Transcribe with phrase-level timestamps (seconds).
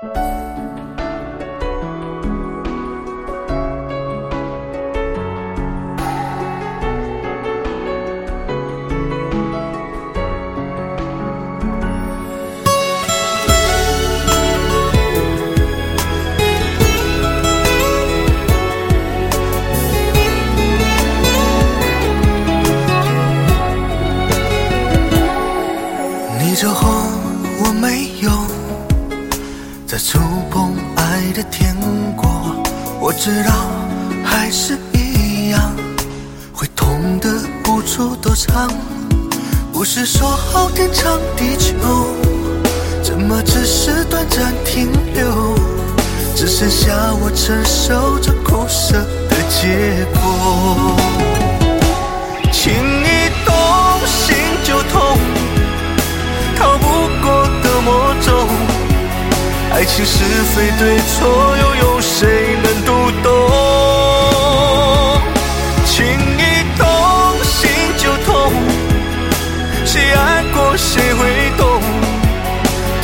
[0.00, 0.04] 你
[26.54, 26.88] 走后，
[27.60, 28.30] 我没有
[29.88, 30.18] 在触
[30.50, 31.74] 碰爱的天
[32.14, 32.62] 国。
[33.00, 33.70] 我知道
[34.22, 35.74] 还是一样，
[36.52, 38.70] 会痛的无处躲藏。
[39.72, 41.72] 不是说好天长地久，
[43.02, 45.54] 怎么只是短暂停留？
[46.36, 46.92] 只剩下
[47.22, 48.18] 我承受
[59.78, 60.18] 爱情是
[60.56, 62.90] 非对错，又有谁能读
[63.22, 63.30] 懂？
[65.86, 66.42] 情一
[66.76, 66.84] 动
[67.44, 68.52] 心就痛，
[69.86, 71.20] 谁爱过谁会
[71.56, 71.80] 懂？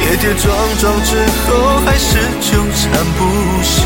[0.00, 1.14] 跌跌撞撞之
[1.46, 3.22] 后，还是纠缠不
[3.62, 3.84] 休。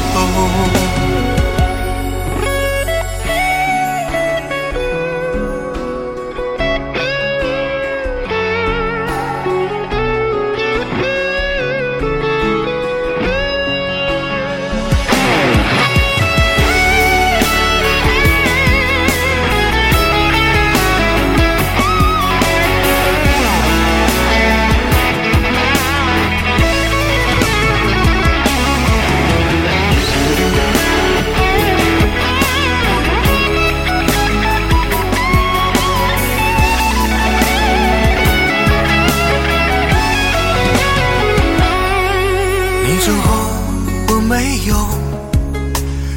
[44.69, 44.75] 有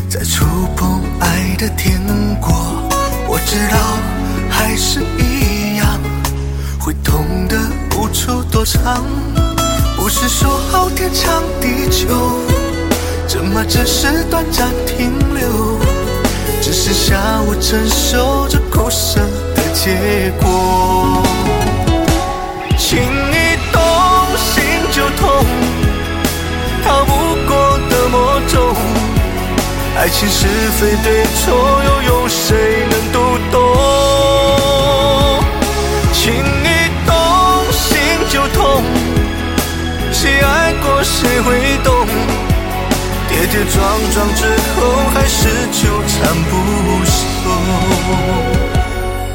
[0.10, 2.02] 再触碰爱的天
[2.42, 2.52] 国。
[3.26, 3.78] 我知道
[4.50, 5.88] 还是一样，
[6.78, 7.58] 会痛的
[7.98, 9.06] 无处躲藏。
[9.96, 12.10] 不是说好天长地久，
[13.26, 15.80] 怎么只是短暂停留？
[16.62, 19.22] 只剩下我承受着苦涩
[19.56, 21.24] 的结果。
[22.78, 23.00] 情
[30.12, 30.46] 情是
[30.78, 31.50] 非对错，
[31.84, 33.18] 又有谁能读
[33.52, 33.60] 懂？
[36.14, 36.68] 情一
[37.08, 37.12] 动
[37.72, 37.98] 心
[38.30, 38.84] 就痛，
[40.12, 42.06] 谁爱过谁会懂？
[43.28, 43.80] 跌跌撞
[44.14, 44.46] 撞之
[44.76, 44.80] 后，
[45.14, 46.52] 还是纠缠不
[47.06, 47.12] 休。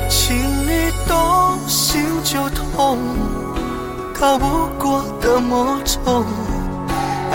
[0.09, 0.71] 情一
[1.09, 2.99] 动心就痛，
[4.17, 6.25] 逃不过的魔咒。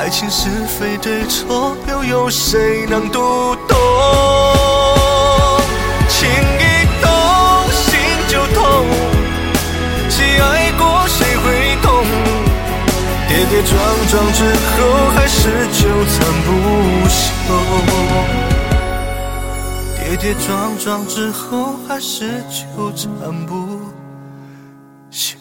[0.01, 3.19] 爱情是非对错，又有谁能读
[3.67, 3.77] 懂？
[6.09, 6.63] 情一
[6.99, 7.07] 动
[7.69, 8.83] 心就痛，
[10.09, 12.03] 谁爱过谁会懂？
[13.27, 13.77] 跌跌撞
[14.09, 16.17] 撞之后，还是纠缠
[16.47, 16.49] 不
[17.07, 17.21] 休。
[19.99, 23.53] 跌跌撞撞之后，还是纠缠不
[25.11, 25.37] 休。